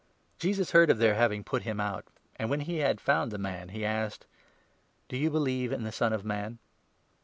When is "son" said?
5.91-6.11